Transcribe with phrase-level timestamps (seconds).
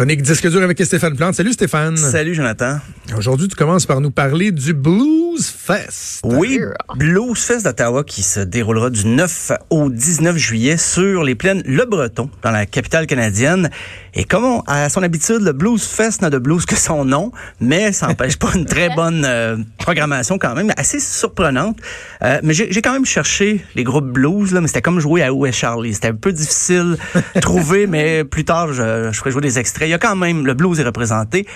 [0.00, 1.34] Chronique disque dur avec Stéphane Plante.
[1.34, 1.94] Salut Stéphane.
[1.94, 2.78] Salut Jonathan.
[3.18, 6.22] Aujourd'hui, tu commences par nous parler du Blues Fest.
[6.24, 6.58] Oui,
[6.96, 11.84] Blues Fest d'Ottawa qui se déroulera du 9 au 19 juillet sur les plaines Le
[11.84, 13.70] Breton, dans la capitale canadienne.
[14.14, 17.92] Et comme à son habitude, le Blues Fest n'a de blues que son nom, mais
[17.92, 21.76] ça n'empêche pas une très bonne euh, programmation quand même, assez surprenante.
[22.22, 25.32] Euh, mais j'ai quand même cherché les groupes blues, là, mais c'était comme jouer à
[25.32, 25.94] Où est Charlie?
[25.94, 26.96] C'était un peu difficile
[27.36, 30.16] de trouver, mais plus tard, je, je ferai jouer des extraits il y a quand
[30.16, 31.46] même, le blues est représenté.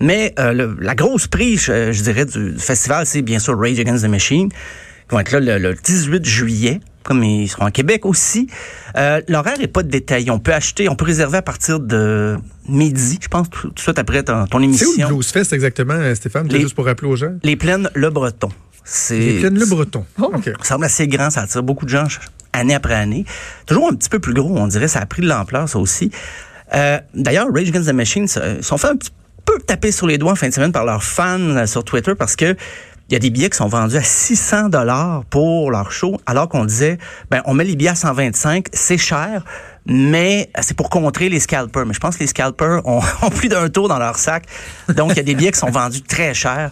[0.00, 4.08] Mais euh, la grosse prise, je, dirais, du festival, c'est bien sûr Rage Against the
[4.08, 4.56] Machine, qui
[5.10, 8.48] vont être là le, 18 juillet comme ils seront en Québec aussi.
[8.96, 10.30] Euh, L'horaire est pas détaillé.
[10.30, 12.36] On peut acheter, on peut réserver à partir de
[12.66, 14.88] midi, je pense, tout, de suite après ton, émission.
[14.96, 16.50] C'est où le Blues Fest exactement, euh, Stéphane?
[16.50, 17.34] juste pour rappeler aux gens?
[17.42, 18.48] Les plaines Le Breton.
[19.10, 20.06] Les plaines Le Breton.
[20.18, 20.32] Oh.
[20.44, 22.06] Ça semble assez grand, ça attire beaucoup de gens
[22.54, 23.24] année après année.
[23.66, 24.88] Toujours un petit peu plus gros, on dirait.
[24.88, 26.10] Ça a pris de l'ampleur, ça aussi.
[26.74, 29.23] Euh, d'ailleurs, Rage Against the Machine sont fait un petit peu
[29.66, 32.36] taper sur les doigts en fin de semaine par leurs fans euh, sur Twitter parce
[32.36, 32.56] que
[33.10, 36.48] il y a des billets qui sont vendus à 600 dollars pour leur show, alors
[36.48, 36.96] qu'on disait,
[37.30, 39.44] ben, on met les billets à 125, c'est cher,
[39.84, 41.84] mais c'est pour contrer les scalpers.
[41.84, 44.46] Mais je pense que les scalpers ont, plus d'un tour dans leur sac.
[44.88, 46.70] Donc, il y a des billets qui sont vendus très cher.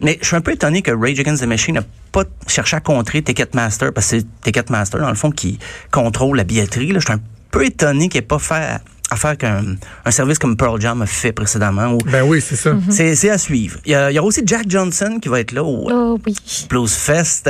[0.00, 2.80] Mais je suis un peu étonné que Rage Against the Machine n'a pas cherché à
[2.80, 5.58] contrer Ticketmaster, parce que c'est Ticketmaster, dans le fond, qui
[5.90, 6.92] contrôle la billetterie.
[6.92, 7.00] Là.
[7.00, 7.20] Je suis un
[7.50, 8.78] peu étonné qu'il n'ait pas fait
[9.12, 9.62] à faire qu'un
[10.04, 11.98] un service comme Pearl Jam a fait précédemment.
[12.10, 12.72] ben oui, c'est ça.
[12.72, 12.90] Mhm.
[12.90, 13.78] C'est à suivre.
[13.84, 16.18] Il y, a, il y, aura aussi Jack Johnson qui va être là au oh,
[16.26, 16.34] oui.
[16.68, 17.48] Blues Fest,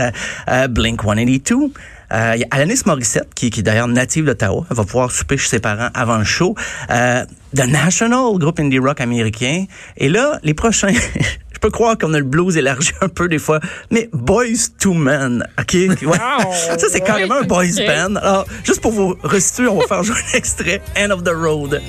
[0.49, 1.73] euh, Blink 182.
[2.13, 4.67] Euh, il y a Alanis Morissette, qui, qui est d'ailleurs native d'Ottawa.
[4.71, 6.55] Elle va pouvoir souper chez ses parents avant le show.
[6.91, 7.25] Euh,
[7.57, 9.65] The National, groupe indie rock américain.
[9.97, 10.93] Et là, les prochains,
[11.63, 13.61] peux croire qu'on a le blues élargi un peu des fois,
[13.91, 15.77] mais Boys to Men, OK?
[16.51, 18.17] ça, c'est carrément un boys band.
[18.17, 21.81] Alors, juste pour vous restituer, on va faire jouer un extrait, End of the Road.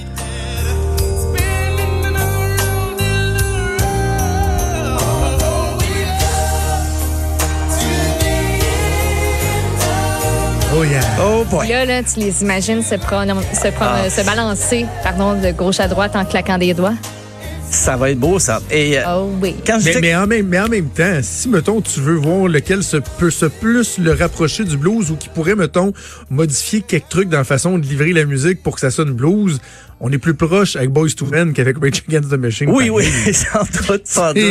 [10.76, 11.02] Oh yeah.
[11.20, 11.68] Oh boy.
[11.68, 14.10] Là, là, tu les imagines se, se, ah.
[14.10, 16.96] se balancer pardon, de gauche à droite en claquant des doigts?
[17.74, 18.62] Ça va être beau, ça.
[18.70, 19.56] Et, euh, oh oui.
[20.00, 23.32] mais, en même, mais en même temps, si, mettons, tu veux voir lequel se peut
[23.32, 25.92] se plus le rapprocher du blues ou qui pourrait, mettons,
[26.30, 29.60] modifier quelques trucs dans la façon de livrer la musique pour que ça sonne blues,
[30.00, 32.70] on est plus proche avec Boys to Men qu'avec Rage Against the Machine.
[32.70, 34.46] Oui, oui, sans doute, sans doute.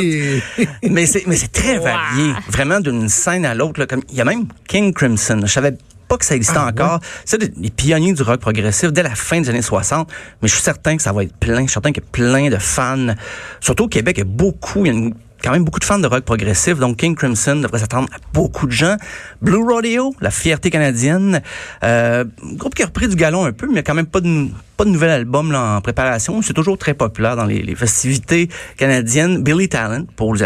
[0.82, 3.86] mais c'est très varié, vraiment d'une scène à l'autre.
[4.10, 5.40] Il y a même King Crimson.
[5.44, 5.74] Je savais
[6.18, 7.00] que ça existait ah, encore.
[7.24, 10.10] C'est les pionniers du rock progressif dès la fin des années 60.
[10.40, 11.60] Mais je suis certain que ça va être plein.
[11.60, 13.14] Je suis certain qu'il y a plein de fans.
[13.60, 15.10] Surtout au Québec, il y a beaucoup, il y a
[15.42, 16.78] quand même beaucoup de fans de rock progressif.
[16.78, 18.96] Donc King Crimson devrait s'attendre à beaucoup de gens.
[19.40, 21.42] Blue Rodeo, la fierté canadienne,
[21.82, 22.24] euh,
[22.54, 24.20] groupe qui a repris du galon un peu, mais il n'y a quand même pas
[24.20, 26.40] de pas de nouvel album là, en préparation.
[26.42, 29.42] C'est toujours très populaire dans les, les, festivités canadiennes.
[29.42, 30.42] Billy Talent pour les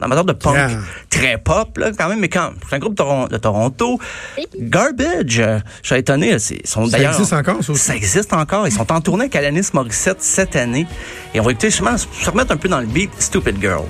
[0.00, 0.70] amateurs de punk,
[1.10, 3.98] très pop là quand même, mais quand c'est un groupe de, Toronto.
[4.58, 6.38] Garbage, euh, je suis étonné.
[6.64, 8.66] Sont, ça existe encore, ça, ça existe encore.
[8.66, 10.86] Ils sont en tournée avec Alanis Morissette cette année.
[11.34, 13.84] Et on va écouter justement se remettre un peu dans le beat Stupid Girl.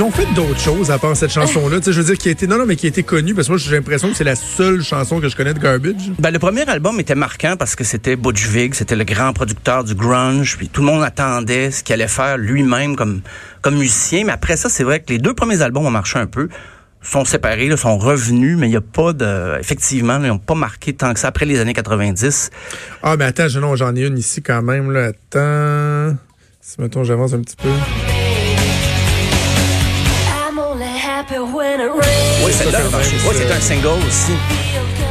[0.00, 1.76] Ils ont fait d'autres choses à part cette chanson-là.
[1.84, 3.52] je veux dire, qui a été, non, non, mais qui a été connue, parce que
[3.52, 6.12] moi, j'ai l'impression que c'est la seule chanson que je connais de Garbage.
[6.18, 9.84] Ben, le premier album était marquant parce que c'était Butch Vig, c'était le grand producteur
[9.84, 13.20] du grunge, puis tout le monde attendait ce qu'il allait faire lui-même comme,
[13.60, 14.24] comme musicien.
[14.24, 16.48] Mais après ça, c'est vrai que les deux premiers albums ont marché un peu
[17.02, 19.58] sont séparés, sont revenus, mais il n'y a pas de.
[19.60, 22.50] Effectivement, ils n'ont pas marqué tant que ça après les années 90.
[23.02, 24.92] Ah, mais attends, j'en ai une ici quand même.
[24.92, 25.10] Là.
[25.10, 26.16] Attends.
[26.62, 27.68] Si, mettons, j'avance un petit peu.
[31.78, 34.32] Oui, c'est un single aussi.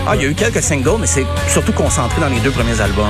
[0.06, 2.80] Ah, il y a eu quelques singles, mais c'est surtout concentré dans les deux premiers
[2.82, 3.06] albums.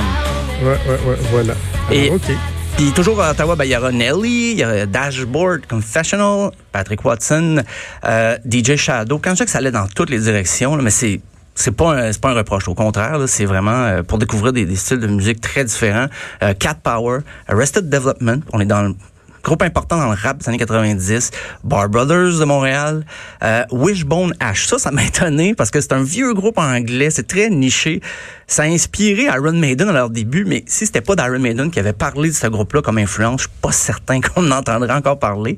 [0.62, 1.54] Ouais, ouais, ouais, voilà.
[1.90, 2.30] Et, OK.
[2.76, 7.04] Puis toujours à Ottawa, ben, il y aura Nelly, il y a Dashboard Confessional, Patrick
[7.04, 7.62] Watson,
[8.04, 9.18] euh, DJ Shadow.
[9.18, 11.20] Quand je dis que ça allait dans toutes les directions, mais c'est
[11.56, 12.68] c'est pas un, pas un reproche.
[12.68, 16.06] Au contraire, c'est vraiment euh, pour découvrir des, styles de musique très différents.
[16.42, 18.94] Euh, Cat Power, Arrested Development, on est dans le
[19.42, 21.30] groupe important dans le rap des années 90,
[21.64, 23.04] Bar Brothers de Montréal,
[23.42, 24.66] euh, Wishbone Ash.
[24.66, 28.00] Ça, ça m'a étonné parce que c'est un vieux groupe anglais, c'est très niché.
[28.46, 31.78] Ça a inspiré Iron Maiden à leur début, mais si c'était pas d'Iron Maiden qui
[31.78, 35.18] avait parlé de ce groupe-là comme influence, je suis pas certain qu'on en entendrait encore
[35.18, 35.56] parler.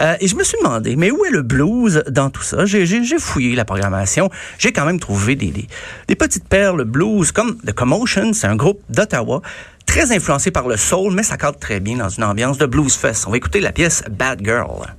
[0.00, 2.66] Euh, et je me suis demandé, mais où est le blues dans tout ça?
[2.66, 4.30] J'ai fouillé la programmation.
[4.58, 5.66] J'ai quand même trouvé des, des,
[6.08, 9.40] des petites perles blues comme The Commotion, c'est un groupe d'Ottawa
[9.94, 12.96] très influencé par le soul, mais ça cadre très bien dans une ambiance de blues
[12.96, 13.26] fest.
[13.28, 14.92] On va écouter la pièce Bad Girl.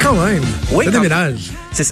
[0.00, 0.42] Quand même.
[0.70, 1.02] Oui, quand...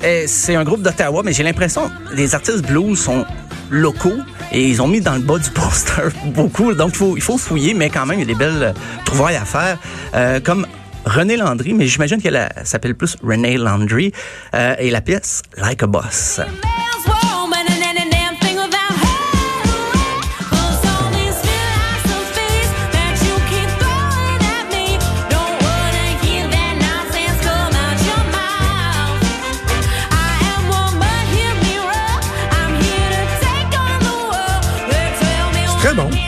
[0.04, 3.26] Eh, c'est un groupe d'Ottawa, mais j'ai l'impression que les artistes blues sont
[3.70, 4.20] locaux,
[4.52, 6.72] et ils ont mis dans le bas du poster beaucoup.
[6.74, 8.72] Donc, il faut, il faut fouiller, mais quand même, il y a des belles euh,
[9.04, 9.78] trouvailles à faire.
[10.14, 10.66] Euh, comme
[11.04, 14.12] René Landry, mais j'imagine qu'elle s'appelle plus René Landry,
[14.54, 16.40] euh, et la pièce Like a Boss.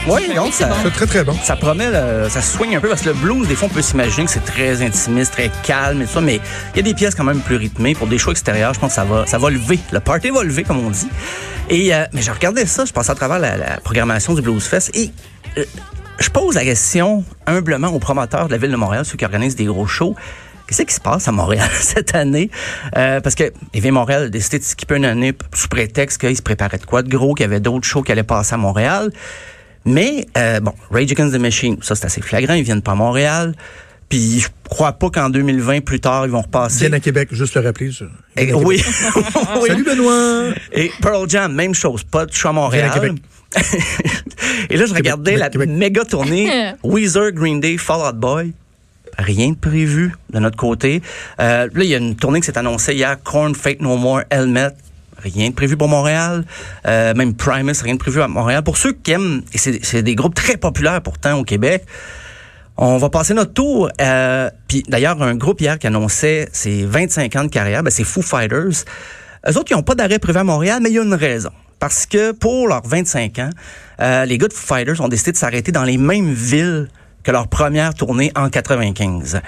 [0.09, 1.35] Oui, donc ça, C'est très, très bon.
[1.43, 3.81] ça promet, le- ça swing un peu parce que le blues, des fois, on peut
[3.81, 6.39] s'imaginer que c'est très intimiste, très calme et tout ça, mais
[6.73, 7.93] il y a des pièces quand même plus rythmées.
[7.95, 9.79] Pour des shows extérieurs, je pense que ça va, ça va lever.
[9.91, 11.07] Le party va lever, comme on dit.
[11.69, 14.63] Et euh, mais je regardais ça, je passais à travers la, la programmation du Blues
[14.63, 15.11] Fest et
[15.57, 15.65] euh,
[16.19, 19.55] je pose la question humblement aux promoteurs de la ville de Montréal, ceux qui organisent
[19.55, 20.15] des gros shows.
[20.67, 22.49] Qu'est-ce qui se passe à Montréal cette année?
[22.97, 26.41] Euh, parce que EV Montréal a décidé de skipper une année sous prétexte qu'il se
[26.41, 29.11] préparait de quoi de gros, qu'il y avait d'autres shows qui allaient passer à Montréal.
[29.85, 32.95] Mais, euh, bon, Rage Against the Machine, ça c'est assez flagrant, ils viennent pas à
[32.95, 33.53] Montréal.
[34.09, 36.87] Puis je crois pas qu'en 2020, plus tard, ils vont repasser.
[36.87, 37.91] Viens à Québec, juste le rappeler.
[37.91, 38.05] ça.
[38.37, 38.81] Et- oui.
[39.61, 39.67] Oui.
[39.69, 40.53] Salut Benoît!
[40.71, 42.91] Et Pearl Jam, même chose, pas de show à Viens à Montréal.
[42.93, 43.13] Québec.
[44.69, 45.69] Et là, je regardais Québec, la Québec.
[45.69, 48.53] méga tournée Weezer, Green Day, Fall Out Boy.
[49.17, 51.01] Rien de prévu de notre côté.
[51.39, 54.21] Euh, là, il y a une tournée qui s'est annoncée hier, Corn, Fake No More,
[54.29, 54.69] Helmet.
[55.21, 56.45] Rien de prévu pour Montréal.
[56.87, 58.63] Euh, même Primus, rien de prévu à Montréal.
[58.63, 61.85] Pour ceux qui aiment, et c'est des groupes très populaires pourtant au Québec,
[62.77, 63.89] on va passer notre tour.
[64.01, 68.05] Euh, Puis d'ailleurs, un groupe hier qui annonçait ses 25 ans de carrière, ben, c'est
[68.05, 68.85] Foo Fighters.
[69.47, 71.51] Eux autres, ils n'ont pas d'arrêt prévu à Montréal, mais il y a une raison.
[71.79, 73.49] Parce que pour leurs 25 ans,
[74.01, 76.87] euh, les gars de Foo Fighters ont décidé de s'arrêter dans les mêmes villes
[77.23, 79.41] que leur première tournée en 95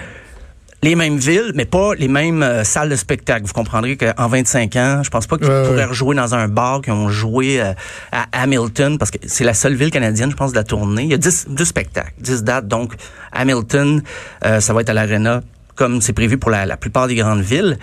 [0.84, 3.46] les mêmes villes, mais pas les mêmes euh, salles de spectacle.
[3.46, 5.84] Vous comprendrez qu'en 25 ans, je pense pas qu'ils Ouais, pourraient ouais.
[5.84, 7.72] rejouer dans un bar qu'ils ont joué euh,
[8.10, 11.02] à Hamilton, parce que c'est la seule ville canadienne, je pense, de la tournée.
[11.04, 12.66] Il y a 10, 10 spectacles, 10 dates.
[12.66, 12.94] Donc,
[13.32, 14.02] Hamilton,
[14.44, 15.40] euh, ça va être à l'Arena,
[15.76, 17.78] comme c'est prévu pour la, la plupart des grandes villes.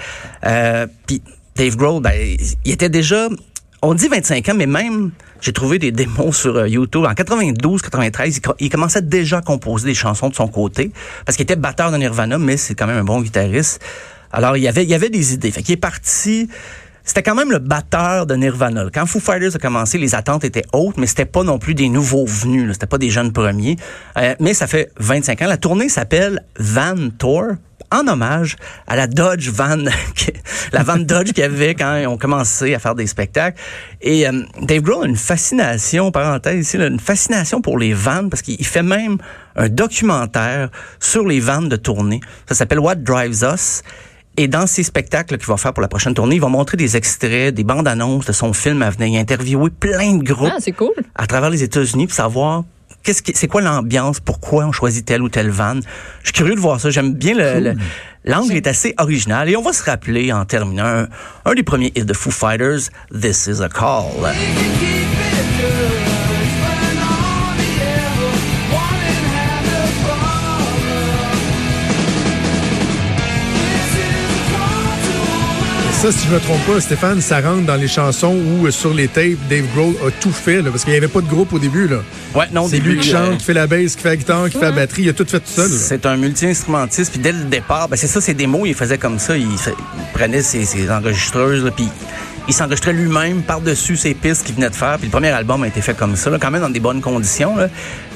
[0.46, 1.22] Euh, Puis
[1.56, 2.12] Dave Grohl, ben,
[2.66, 3.28] il était déjà...
[3.82, 7.06] On dit 25 ans, mais même, j'ai trouvé des démos sur euh, YouTube.
[7.06, 10.92] En 92, 93, il, co- il commençait déjà à composer des chansons de son côté,
[11.26, 13.82] parce qu'il était batteur de Nirvana, mais c'est quand même un bon guitariste.
[14.34, 15.52] Alors, il y avait, il y avait des idées.
[15.52, 16.50] Fait qu'il est parti...
[17.06, 18.86] C'était quand même le batteur de Nirvana.
[18.94, 21.90] Quand Foo Fighters a commencé, les attentes étaient hautes, mais c'était pas non plus des
[21.90, 22.74] nouveaux venus.
[22.74, 23.78] C'était pas des jeunes premiers.
[24.18, 25.48] Euh, mais ça fait 25 ans.
[25.48, 27.46] La tournée s'appelle Van Tour
[27.92, 28.56] en hommage
[28.88, 29.78] à la Dodge Van,
[30.74, 33.60] la Van Dodge qu'il y avait quand ils ont commencé à faire des spectacles.
[34.02, 38.30] Et euh, Dave Grohl a une fascination, parenthèse ici, là, une fascination pour les vannes
[38.30, 39.18] parce qu'il fait même
[39.56, 40.70] un documentaire
[41.00, 42.20] sur les vannes de tournée.
[42.48, 43.82] Ça s'appelle What Drives Us.
[44.38, 46.96] Et dans ces spectacles qu'il va faire pour la prochaine tournée, il va montrer des
[46.96, 49.08] extraits, des bandes annonces de son film à venir.
[49.10, 50.94] Il a interviewé plein de groupes Ah, cool.
[51.16, 52.64] à travers les États-Unis pour savoir
[53.10, 55.82] qu'est-ce qui, c'est quoi l'ambiance, pourquoi on choisit telle ou telle vanne?
[56.22, 56.92] Je suis curieux de voir ça.
[56.92, 57.76] J'aime bien le, le-
[58.24, 61.08] l'angle est assez original et on va se rappeler en terminant un,
[61.46, 64.06] un des premiers hits de Foo Fighters, This Is a Call.
[76.02, 78.94] Ça, si je me trompe pas, Stéphane, ça rentre dans les chansons où, euh, sur
[78.94, 81.52] les tapes, Dave Grohl a tout fait, là, parce qu'il n'y avait pas de groupe
[81.52, 81.90] au début.
[81.90, 81.98] là.
[82.34, 84.16] Ouais, non, C'est début, lui qui euh, chante, qui fait la basse, qui fait la
[84.16, 85.02] guitare, qui fait la batterie.
[85.04, 85.70] Il a tout fait tout seul.
[85.70, 85.78] là.
[85.78, 87.12] C'est un multi-instrumentiste.
[87.12, 89.36] Puis dès le départ, ben c'est ça, ses démos, il faisait comme ça.
[89.36, 91.90] Il, fait- il prenait ses, ses enregistreuses, là, puis
[92.48, 94.96] il s'enregistrait lui-même par-dessus ses pistes qu'il venait de faire.
[95.00, 97.02] Puis le premier album a été fait comme ça, là, quand même dans des bonnes
[97.02, 97.58] conditions.
[97.58, 97.68] Là.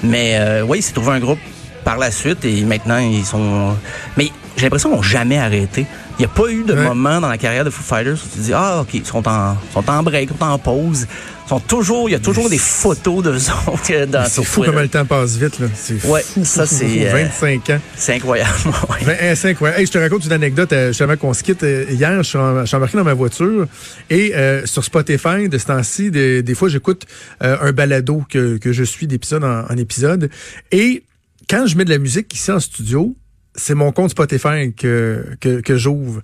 [0.04, 1.40] Mais euh, oui, il s'est trouvé un groupe
[1.84, 3.76] par la suite et maintenant, ils sont...
[4.16, 4.32] Mais
[4.64, 5.86] j'ai l'impression qu'ils n'ont jamais arrêté.
[6.18, 6.84] Il n'y a pas eu de Ouais.
[6.86, 9.58] moment dans la carrière de Foo Fighters où tu dis, ah, OK, ils sont en,
[9.74, 11.06] sont en break, ils sont en pause.
[11.46, 13.36] Ils sont toujours, il y a toujours des photos d'eux
[13.68, 15.60] autres dans C'est fou comment le temps passe vite.
[15.60, 15.68] là.
[15.76, 17.80] C'est Ouais, fou, ça, c'est, fou, euh, 25 ans.
[17.98, 18.52] C'est incroyable.
[18.66, 19.06] ouais.
[19.06, 19.82] Ben, hein, c'est incroyable.
[19.82, 21.64] Hey, je te raconte une anecdote euh, justement qu'on se quitte.
[21.64, 23.68] Euh, Hier, je suis, en- je suis embarqué dans ma voiture
[24.10, 27.06] et euh, sur Spotify, de ce temps-ci, des, des fois, j'écoute
[27.44, 30.30] euh, un balado que, que je suis d'épisode en, en épisode.
[30.72, 31.04] Et
[31.50, 33.14] quand je mets de la musique ici en studio,
[33.56, 36.22] c'est mon compte Spotify que, que, que j'ouvre.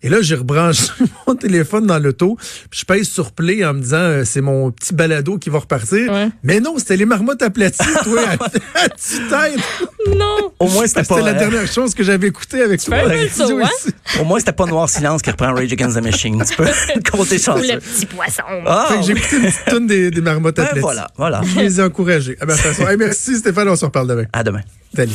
[0.00, 0.84] Et là, j'ai rebranché
[1.26, 2.38] mon téléphone dans l'auto,
[2.70, 5.58] puis je pèse sur play en me disant euh, c'est mon petit balado qui va
[5.58, 6.12] repartir.
[6.12, 6.28] Ouais.
[6.44, 8.34] Mais non, c'était les marmottes aplaties, toi, à,
[8.84, 9.58] à tue-tête.
[10.16, 10.52] Non!
[10.60, 11.16] Au moins, c'était pas...
[11.16, 12.96] C'était la euh, dernière chose que j'avais écouté avec toi.
[13.32, 13.68] saut, hein?
[14.20, 16.44] Au moins, c'était pas Noir Silence qui reprend Rage Against the Machine.
[16.48, 16.64] Tu peux
[17.10, 17.72] compter Ou chanceux.
[17.74, 18.42] le petit poisson.
[18.66, 20.80] Ah, Fait que j'ai écouté une petite tonne des, des marmottes Ben, aplaties.
[20.80, 21.40] voilà, voilà.
[21.44, 22.36] Je les ai encouragés.
[22.40, 24.26] Ah ben, de toute façon, hey, merci Stéphane, on se reparle demain.
[24.32, 24.60] À demain.
[24.94, 25.10] Salut.